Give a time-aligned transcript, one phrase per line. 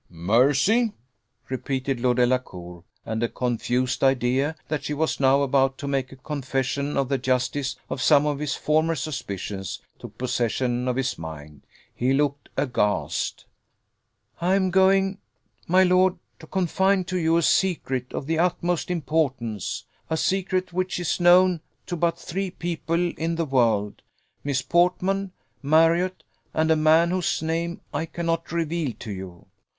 [0.09, 0.93] "Mercy!"
[1.47, 6.15] repeated Lord Delacour; and a confused idea, that she was now about to make a
[6.15, 11.67] confession of the justice of some of his former suspicions, took possession of his mind:
[11.93, 13.45] he looked aghast.
[14.39, 15.19] "I am going,
[15.67, 20.99] my lord, to confide to you a secret of the utmost importance a secret which
[20.99, 24.01] is known to but three people in the world
[24.43, 25.31] Miss Portman,
[25.61, 26.23] Marriott,
[26.55, 29.45] and a man whose name I cannot reveal to you."